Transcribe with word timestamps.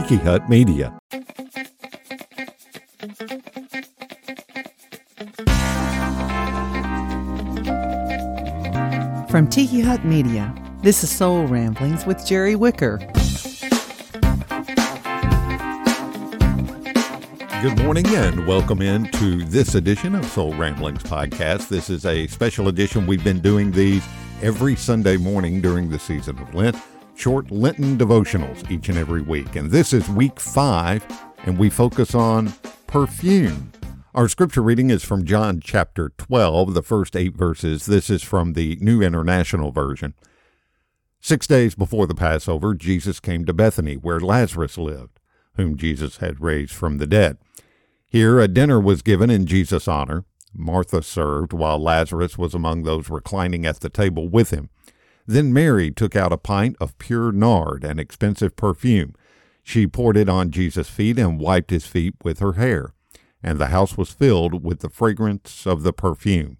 Tiki 0.00 0.16
Hut 0.16 0.48
Media. 0.48 0.98
From 9.28 9.46
Tiki 9.46 9.80
Hut 9.80 10.02
Media, 10.06 10.54
this 10.82 11.04
is 11.04 11.10
Soul 11.10 11.46
Ramblings 11.46 12.06
with 12.06 12.24
Jerry 12.24 12.56
Wicker. 12.56 12.96
Good 17.60 17.78
morning 17.82 18.06
and 18.06 18.46
welcome 18.46 18.80
in 18.80 19.04
to 19.10 19.44
this 19.44 19.74
edition 19.74 20.14
of 20.14 20.24
Soul 20.24 20.54
Ramblings 20.54 21.02
Podcast. 21.02 21.68
This 21.68 21.90
is 21.90 22.06
a 22.06 22.26
special 22.28 22.68
edition. 22.68 23.06
We've 23.06 23.22
been 23.22 23.40
doing 23.40 23.70
these 23.70 24.02
every 24.40 24.76
Sunday 24.76 25.18
morning 25.18 25.60
during 25.60 25.90
the 25.90 25.98
season 25.98 26.38
of 26.38 26.54
Lent, 26.54 26.76
short 27.20 27.50
Lenten 27.50 27.98
devotionals 27.98 28.68
each 28.70 28.88
and 28.88 28.96
every 28.96 29.20
week. 29.20 29.54
And 29.54 29.70
this 29.70 29.92
is 29.92 30.08
week 30.08 30.40
five, 30.40 31.04
and 31.44 31.58
we 31.58 31.68
focus 31.68 32.14
on 32.14 32.50
perfume. 32.86 33.72
Our 34.14 34.26
scripture 34.26 34.62
reading 34.62 34.88
is 34.88 35.04
from 35.04 35.26
John 35.26 35.60
chapter 35.62 36.08
12, 36.16 36.72
the 36.72 36.82
first 36.82 37.14
eight 37.14 37.36
verses. 37.36 37.84
This 37.84 38.08
is 38.08 38.22
from 38.22 38.54
the 38.54 38.78
New 38.80 39.02
International 39.02 39.70
Version. 39.70 40.14
Six 41.20 41.46
days 41.46 41.74
before 41.74 42.06
the 42.06 42.14
Passover, 42.14 42.74
Jesus 42.74 43.20
came 43.20 43.44
to 43.44 43.52
Bethany, 43.52 43.96
where 43.96 44.18
Lazarus 44.18 44.78
lived, 44.78 45.20
whom 45.56 45.76
Jesus 45.76 46.16
had 46.16 46.40
raised 46.40 46.72
from 46.72 46.96
the 46.96 47.06
dead. 47.06 47.36
Here 48.06 48.40
a 48.40 48.48
dinner 48.48 48.80
was 48.80 49.02
given 49.02 49.28
in 49.28 49.44
Jesus' 49.44 49.86
honor. 49.86 50.24
Martha 50.54 51.02
served, 51.02 51.52
while 51.52 51.78
Lazarus 51.78 52.38
was 52.38 52.54
among 52.54 52.84
those 52.84 53.10
reclining 53.10 53.66
at 53.66 53.80
the 53.80 53.90
table 53.90 54.26
with 54.26 54.50
him. 54.50 54.70
Then 55.30 55.52
Mary 55.52 55.92
took 55.92 56.16
out 56.16 56.32
a 56.32 56.36
pint 56.36 56.76
of 56.80 56.98
pure 56.98 57.30
nard, 57.30 57.84
an 57.84 58.00
expensive 58.00 58.56
perfume. 58.56 59.14
She 59.62 59.86
poured 59.86 60.16
it 60.16 60.28
on 60.28 60.50
Jesus' 60.50 60.88
feet 60.88 61.20
and 61.20 61.38
wiped 61.38 61.70
his 61.70 61.86
feet 61.86 62.16
with 62.24 62.40
her 62.40 62.54
hair. 62.54 62.94
And 63.40 63.56
the 63.56 63.68
house 63.68 63.96
was 63.96 64.10
filled 64.10 64.64
with 64.64 64.80
the 64.80 64.88
fragrance 64.88 65.68
of 65.68 65.84
the 65.84 65.92
perfume. 65.92 66.58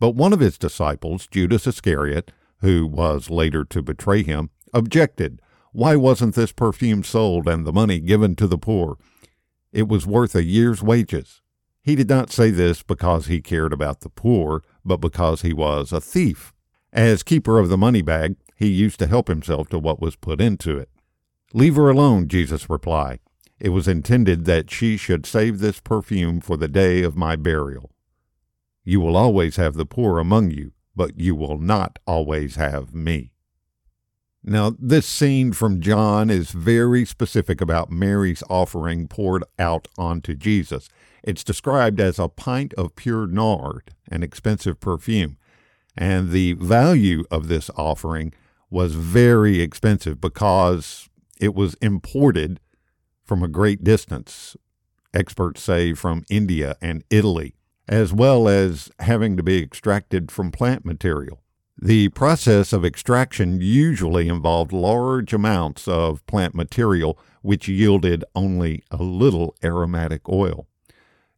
But 0.00 0.14
one 0.14 0.32
of 0.32 0.40
his 0.40 0.56
disciples, 0.56 1.26
Judas 1.26 1.66
Iscariot, 1.66 2.32
who 2.62 2.86
was 2.86 3.28
later 3.28 3.66
to 3.66 3.82
betray 3.82 4.22
him, 4.22 4.48
objected. 4.72 5.42
Why 5.72 5.94
wasn't 5.94 6.36
this 6.36 6.52
perfume 6.52 7.04
sold 7.04 7.46
and 7.46 7.66
the 7.66 7.72
money 7.72 8.00
given 8.00 8.34
to 8.36 8.46
the 8.46 8.56
poor? 8.56 8.96
It 9.74 9.88
was 9.88 10.06
worth 10.06 10.34
a 10.34 10.42
year's 10.42 10.82
wages. 10.82 11.42
He 11.82 11.94
did 11.94 12.08
not 12.08 12.32
say 12.32 12.50
this 12.50 12.82
because 12.82 13.26
he 13.26 13.42
cared 13.42 13.74
about 13.74 14.00
the 14.00 14.08
poor, 14.08 14.62
but 14.86 15.02
because 15.02 15.42
he 15.42 15.52
was 15.52 15.92
a 15.92 16.00
thief. 16.00 16.54
As 16.96 17.22
keeper 17.22 17.58
of 17.58 17.68
the 17.68 17.76
money 17.76 18.00
bag, 18.00 18.36
he 18.56 18.68
used 18.68 18.98
to 19.00 19.06
help 19.06 19.28
himself 19.28 19.68
to 19.68 19.78
what 19.78 20.00
was 20.00 20.16
put 20.16 20.40
into 20.40 20.78
it. 20.78 20.88
Leave 21.52 21.76
her 21.76 21.90
alone, 21.90 22.26
Jesus 22.26 22.70
replied. 22.70 23.20
It 23.60 23.68
was 23.68 23.86
intended 23.86 24.46
that 24.46 24.70
she 24.70 24.96
should 24.96 25.26
save 25.26 25.58
this 25.58 25.78
perfume 25.78 26.40
for 26.40 26.56
the 26.56 26.68
day 26.68 27.02
of 27.02 27.14
my 27.14 27.36
burial. 27.36 27.90
You 28.82 29.00
will 29.00 29.14
always 29.14 29.56
have 29.56 29.74
the 29.74 29.84
poor 29.84 30.18
among 30.18 30.52
you, 30.52 30.72
but 30.94 31.20
you 31.20 31.34
will 31.34 31.58
not 31.58 31.98
always 32.06 32.56
have 32.56 32.94
me. 32.94 33.32
Now, 34.42 34.74
this 34.78 35.04
scene 35.04 35.52
from 35.52 35.82
John 35.82 36.30
is 36.30 36.50
very 36.50 37.04
specific 37.04 37.60
about 37.60 37.90
Mary's 37.90 38.42
offering 38.48 39.06
poured 39.06 39.44
out 39.58 39.86
onto 39.98 40.34
Jesus. 40.34 40.88
It's 41.22 41.44
described 41.44 42.00
as 42.00 42.18
a 42.18 42.28
pint 42.28 42.72
of 42.74 42.96
pure 42.96 43.26
nard, 43.26 43.92
an 44.10 44.22
expensive 44.22 44.80
perfume. 44.80 45.36
And 45.96 46.30
the 46.30 46.52
value 46.54 47.24
of 47.30 47.48
this 47.48 47.70
offering 47.76 48.34
was 48.70 48.94
very 48.94 49.60
expensive 49.60 50.20
because 50.20 51.08
it 51.40 51.54
was 51.54 51.74
imported 51.74 52.60
from 53.24 53.42
a 53.42 53.48
great 53.48 53.82
distance. 53.82 54.56
Experts 55.14 55.62
say 55.62 55.94
from 55.94 56.24
India 56.28 56.76
and 56.82 57.02
Italy, 57.10 57.54
as 57.88 58.12
well 58.12 58.48
as 58.48 58.90
having 59.00 59.36
to 59.36 59.42
be 59.42 59.62
extracted 59.62 60.30
from 60.30 60.50
plant 60.50 60.84
material. 60.84 61.40
The 61.80 62.08
process 62.10 62.72
of 62.72 62.84
extraction 62.84 63.60
usually 63.60 64.28
involved 64.28 64.72
large 64.72 65.34
amounts 65.34 65.86
of 65.86 66.26
plant 66.26 66.54
material, 66.54 67.18
which 67.42 67.68
yielded 67.68 68.24
only 68.34 68.82
a 68.90 68.96
little 69.02 69.54
aromatic 69.62 70.26
oil. 70.28 70.66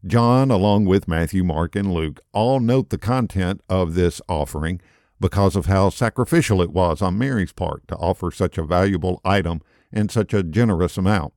John, 0.09 0.51
along 0.51 0.87
with 0.87 1.07
Matthew, 1.07 1.45
Mark, 1.45 1.77
and 1.77 1.93
Luke, 1.93 2.21
all 2.33 2.61
note 2.61 2.89
the 2.89 2.99
content 2.99 3.61
of 3.69 3.95
this 3.95 4.21
offering 4.29 4.81
because 5.21 5.55
of 5.55 5.67
how 5.67 5.91
sacrificial 5.91 6.63
it 6.63 6.71
was 6.71 7.03
on 7.03 7.19
Mary's 7.19 7.53
part 7.53 7.87
to 7.89 7.97
offer 7.97 8.31
such 8.31 8.57
a 8.57 8.65
valuable 8.65 9.21
item 9.25 9.61
in 9.93 10.09
such 10.09 10.33
a 10.33 10.43
generous 10.43 10.97
amount. 10.97 11.35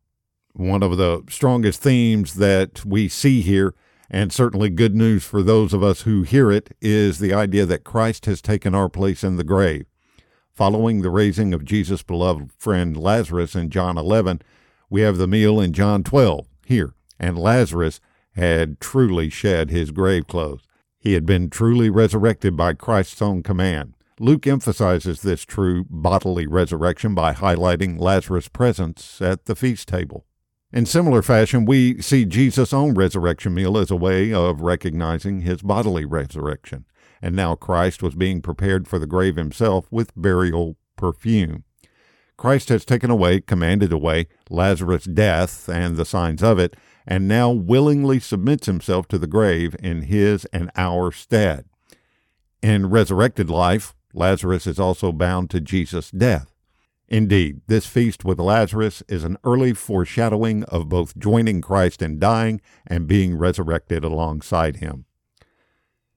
One 0.53 0.83
of 0.83 0.97
the 0.97 1.23
strongest 1.29 1.81
themes 1.81 2.35
that 2.35 2.85
we 2.85 3.09
see 3.09 3.41
here 3.41 3.73
and 4.09 4.31
certainly 4.31 4.69
good 4.69 4.95
news 4.95 5.23
for 5.23 5.41
those 5.41 5.73
of 5.73 5.83
us 5.83 6.01
who 6.01 6.23
hear 6.23 6.51
it 6.51 6.75
is 6.81 7.19
the 7.19 7.33
idea 7.33 7.65
that 7.65 7.83
Christ 7.83 8.25
has 8.25 8.41
taken 8.41 8.75
our 8.75 8.89
place 8.89 9.23
in 9.23 9.37
the 9.37 9.43
grave. 9.43 9.85
Following 10.53 11.01
the 11.01 11.09
raising 11.09 11.53
of 11.53 11.65
Jesus' 11.65 12.03
beloved 12.03 12.51
friend 12.57 12.95
Lazarus 12.97 13.55
in 13.55 13.69
John 13.69 13.97
11, 13.97 14.41
we 14.89 15.01
have 15.01 15.17
the 15.17 15.27
meal 15.27 15.61
in 15.61 15.71
John 15.71 16.03
12 16.03 16.45
here, 16.65 16.93
and 17.17 17.39
Lazarus 17.39 18.01
had 18.35 18.79
truly 18.79 19.29
shed 19.29 19.69
his 19.69 19.91
grave 19.91 20.27
clothes. 20.27 20.61
He 20.99 21.13
had 21.13 21.25
been 21.25 21.49
truly 21.49 21.89
resurrected 21.89 22.55
by 22.55 22.73
Christ's 22.73 23.21
own 23.21 23.43
command. 23.43 23.95
Luke 24.19 24.45
emphasizes 24.45 25.21
this 25.21 25.43
true 25.43 25.85
bodily 25.89 26.45
resurrection 26.45 27.15
by 27.15 27.33
highlighting 27.33 27.99
Lazarus' 27.99 28.47
presence 28.47 29.19
at 29.21 29.45
the 29.45 29.55
feast 29.55 29.87
table. 29.87 30.25
In 30.71 30.85
similar 30.85 31.21
fashion, 31.21 31.65
we 31.65 32.01
see 32.01 32.25
Jesus' 32.25 32.71
own 32.71 32.93
resurrection 32.93 33.53
meal 33.53 33.77
as 33.77 33.91
a 33.91 33.95
way 33.95 34.31
of 34.31 34.61
recognizing 34.61 35.41
his 35.41 35.61
bodily 35.61 36.05
resurrection. 36.05 36.85
And 37.21 37.35
now 37.35 37.55
Christ 37.55 38.01
was 38.01 38.15
being 38.15 38.41
prepared 38.41 38.87
for 38.87 38.99
the 38.99 39.07
grave 39.07 39.35
himself 39.35 39.87
with 39.91 40.15
burial 40.15 40.77
perfume. 40.95 41.63
Christ 42.37 42.69
has 42.69 42.85
taken 42.85 43.11
away, 43.11 43.41
commanded 43.41 43.91
away, 43.91 44.27
Lazarus' 44.49 45.05
death 45.05 45.67
and 45.67 45.97
the 45.97 46.05
signs 46.05 46.41
of 46.41 46.57
it, 46.57 46.75
and 47.05 47.27
now 47.27 47.51
willingly 47.51 48.19
submits 48.19 48.67
himself 48.67 49.07
to 49.09 49.17
the 49.17 49.27
grave 49.27 49.75
in 49.81 50.03
his 50.03 50.45
and 50.45 50.71
our 50.75 51.11
stead. 51.11 51.65
In 52.61 52.89
resurrected 52.89 53.49
life, 53.49 53.95
Lazarus 54.13 54.67
is 54.67 54.79
also 54.79 55.11
bound 55.11 55.49
to 55.49 55.61
Jesus' 55.61 56.11
death. 56.11 56.53
Indeed, 57.07 57.61
this 57.67 57.85
feast 57.85 58.23
with 58.23 58.39
Lazarus 58.39 59.03
is 59.09 59.25
an 59.25 59.37
early 59.43 59.73
foreshadowing 59.73 60.63
of 60.65 60.87
both 60.87 61.17
joining 61.17 61.59
Christ 61.59 62.01
in 62.01 62.19
dying 62.19 62.61
and 62.87 63.07
being 63.07 63.35
resurrected 63.35 64.05
alongside 64.05 64.77
him. 64.77 65.05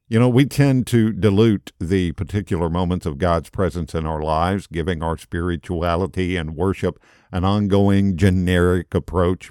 You 0.07 0.21
know, 0.21 0.29
we 0.29 0.45
tend 0.45 0.87
to 0.89 1.13
dilute 1.13 1.73
the 1.81 2.13
particular 2.13 2.71
moments 2.71 3.07
of 3.07 3.19
God's 3.19 3.51
presence 3.51 3.95
in 3.95 4.07
our 4.07 4.23
lives, 4.23 4.67
giving 4.67 5.03
our 5.03 5.17
spirituality 5.17 6.37
and 6.37 6.55
worship 6.55 7.03
an 7.33 7.45
ongoing 7.45 8.17
generic 8.17 8.95
approach. 8.95 9.51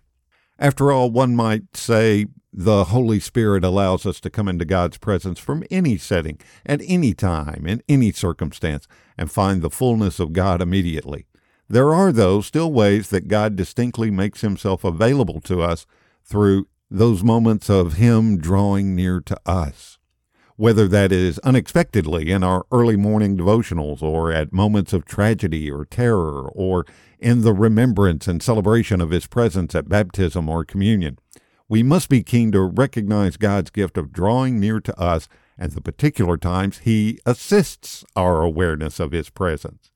After 0.60 0.92
all, 0.92 1.10
one 1.10 1.36
might 1.36 1.76
say 1.76 2.28
the 2.52 2.86
Holy 2.86 3.20
Spirit 3.20 3.64
allows 3.64 4.06
us 4.06 4.20
to 4.20 4.30
come 4.30 4.48
into 4.48 4.66
God's 4.66 4.98
presence 4.98 5.40
from 5.40 5.64
any 5.72 5.98
setting, 5.98 6.40
at 6.66 6.82
any 6.86 7.14
time, 7.14 7.66
in 7.66 7.82
any 7.90 8.12
circumstance, 8.12 8.88
and 9.18 9.32
find 9.32 9.62
the 9.62 9.72
fullness 9.72 10.20
of 10.20 10.34
God 10.34 10.62
immediately. 10.62 11.26
There 11.68 11.94
are, 11.94 12.12
though, 12.12 12.42
still 12.42 12.72
ways 12.72 13.10
that 13.10 13.28
God 13.28 13.56
distinctly 13.56 14.12
makes 14.12 14.42
himself 14.42 14.84
available 14.84 15.42
to 15.42 15.62
us 15.62 15.88
through 16.24 16.68
those 16.92 17.24
moments 17.24 17.70
of 17.70 17.94
him 17.94 18.38
drawing 18.38 18.96
near 18.96 19.20
to 19.22 19.40
us. 19.48 19.98
Whether 20.56 20.88
that 20.88 21.12
is 21.12 21.40
unexpectedly 21.40 22.30
in 22.30 22.44
our 22.44 22.66
early 22.72 22.96
morning 22.96 23.36
devotionals, 23.38 24.02
or 24.04 24.32
at 24.32 24.54
moments 24.54 24.94
of 24.94 25.06
tragedy 25.06 25.72
or 25.72 25.86
terror, 25.86 26.48
or 26.50 26.86
in 27.18 27.42
the 27.42 27.54
remembrance 27.54 28.28
and 28.28 28.42
celebration 28.42 29.02
of 29.02 29.10
his 29.10 29.26
presence 29.26 29.74
at 29.74 29.90
baptism 29.90 30.48
or 30.50 30.64
communion, 30.64 31.18
we 31.68 31.82
must 31.82 32.08
be 32.08 32.22
keen 32.22 32.52
to 32.52 32.62
recognize 32.62 33.38
God's 33.38 33.72
gift 33.72 33.98
of 33.98 34.14
drawing 34.14 34.60
near 34.60 34.80
to 34.82 35.00
us 35.00 35.28
and 35.58 35.72
the 35.72 35.82
particular 35.82 36.38
times 36.38 36.80
he 36.80 37.20
assists 37.26 38.04
our 38.16 38.42
awareness 38.42 39.00
of 39.00 39.12
his 39.12 39.30
presence. 39.30 39.92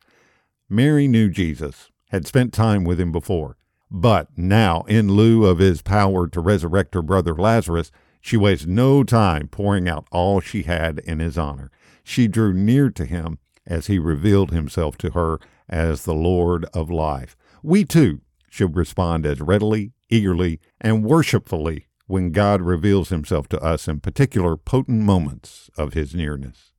Mary 0.69 1.07
knew 1.07 1.29
Jesus, 1.29 1.91
had 2.09 2.25
spent 2.25 2.53
time 2.53 2.83
with 2.83 2.99
him 2.99 3.11
before. 3.11 3.57
But 3.89 4.37
now, 4.37 4.81
in 4.87 5.13
lieu 5.13 5.45
of 5.45 5.59
his 5.59 5.81
power 5.81 6.27
to 6.27 6.41
resurrect 6.41 6.93
her 6.93 7.01
brother 7.01 7.33
Lazarus, 7.33 7.91
she 8.27 8.35
wasted 8.35 8.67
no 8.67 9.05
time 9.05 9.47
pouring 9.47 9.87
out 9.87 10.05
all 10.11 10.41
she 10.41 10.63
had 10.63 10.99
in 10.99 11.19
his 11.19 11.37
honor. 11.37 11.71
She 12.03 12.27
drew 12.27 12.53
near 12.53 12.89
to 12.89 13.05
him 13.05 13.39
as 13.65 13.87
he 13.87 13.97
revealed 13.97 14.51
himself 14.51 14.97
to 14.97 15.11
her 15.11 15.39
as 15.69 16.03
the 16.03 16.13
Lord 16.13 16.65
of 16.73 16.91
life. 16.91 17.37
We 17.63 17.85
too 17.85 18.19
should 18.49 18.75
respond 18.75 19.25
as 19.25 19.39
readily, 19.39 19.93
eagerly, 20.09 20.59
and 20.81 21.05
worshipfully 21.05 21.87
when 22.07 22.33
God 22.33 22.61
reveals 22.61 23.07
himself 23.07 23.47
to 23.47 23.61
us 23.61 23.87
in 23.87 24.01
particular 24.01 24.57
potent 24.57 25.03
moments 25.03 25.69
of 25.77 25.93
his 25.93 26.13
nearness. 26.13 26.73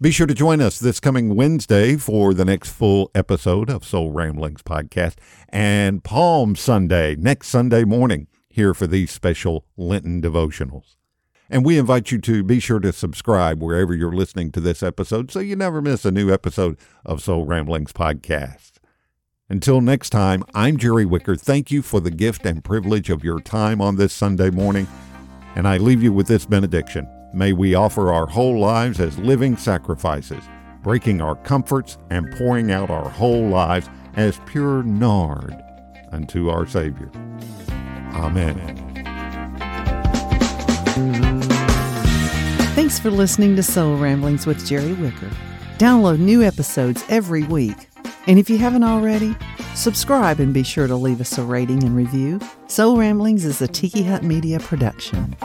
Be 0.00 0.12
sure 0.12 0.28
to 0.28 0.34
join 0.34 0.60
us 0.60 0.78
this 0.78 1.00
coming 1.00 1.34
Wednesday 1.34 1.96
for 1.96 2.32
the 2.32 2.44
next 2.44 2.70
full 2.70 3.10
episode 3.16 3.68
of 3.68 3.84
Soul 3.84 4.12
Ramblings 4.12 4.62
podcast 4.62 5.16
and 5.48 6.04
Palm 6.04 6.54
Sunday, 6.54 7.16
next 7.16 7.48
Sunday 7.48 7.82
morning, 7.82 8.28
here 8.58 8.74
for 8.74 8.88
these 8.88 9.12
special 9.12 9.64
Lenten 9.76 10.20
devotionals. 10.20 10.96
And 11.48 11.64
we 11.64 11.78
invite 11.78 12.10
you 12.10 12.18
to 12.22 12.42
be 12.42 12.58
sure 12.58 12.80
to 12.80 12.92
subscribe 12.92 13.62
wherever 13.62 13.94
you're 13.94 14.12
listening 14.12 14.50
to 14.50 14.60
this 14.60 14.82
episode 14.82 15.30
so 15.30 15.38
you 15.38 15.54
never 15.54 15.80
miss 15.80 16.04
a 16.04 16.10
new 16.10 16.32
episode 16.32 16.76
of 17.06 17.22
Soul 17.22 17.46
Ramblings 17.46 17.92
podcast. 17.92 18.72
Until 19.48 19.80
next 19.80 20.10
time, 20.10 20.42
I'm 20.54 20.76
Jerry 20.76 21.06
Wicker. 21.06 21.36
Thank 21.36 21.70
you 21.70 21.82
for 21.82 22.00
the 22.00 22.10
gift 22.10 22.44
and 22.44 22.64
privilege 22.64 23.10
of 23.10 23.22
your 23.22 23.38
time 23.38 23.80
on 23.80 23.94
this 23.94 24.12
Sunday 24.12 24.50
morning. 24.50 24.88
And 25.54 25.68
I 25.68 25.76
leave 25.76 26.02
you 26.02 26.12
with 26.12 26.26
this 26.26 26.44
benediction. 26.44 27.08
May 27.32 27.52
we 27.52 27.76
offer 27.76 28.12
our 28.12 28.26
whole 28.26 28.58
lives 28.58 28.98
as 28.98 29.16
living 29.20 29.56
sacrifices, 29.56 30.42
breaking 30.82 31.20
our 31.20 31.36
comforts 31.36 31.96
and 32.10 32.28
pouring 32.32 32.72
out 32.72 32.90
our 32.90 33.08
whole 33.08 33.46
lives 33.46 33.88
as 34.16 34.40
pure 34.46 34.82
nard 34.82 35.54
unto 36.10 36.50
our 36.50 36.66
Savior. 36.66 37.08
Amen. 38.18 38.56
Thanks 42.74 42.98
for 42.98 43.10
listening 43.10 43.56
to 43.56 43.62
Soul 43.62 43.96
Ramblings 43.96 44.46
with 44.46 44.66
Jerry 44.66 44.92
Wicker. 44.94 45.30
Download 45.78 46.18
new 46.18 46.42
episodes 46.42 47.04
every 47.08 47.44
week. 47.44 47.76
And 48.26 48.38
if 48.38 48.50
you 48.50 48.58
haven't 48.58 48.84
already, 48.84 49.36
subscribe 49.74 50.40
and 50.40 50.52
be 50.52 50.62
sure 50.62 50.86
to 50.86 50.96
leave 50.96 51.20
us 51.20 51.38
a 51.38 51.42
rating 51.42 51.84
and 51.84 51.96
review. 51.96 52.40
Soul 52.66 52.96
Ramblings 52.96 53.44
is 53.44 53.62
a 53.62 53.68
Tiki 53.68 54.02
Hut 54.02 54.22
Media 54.22 54.58
production. 54.58 55.36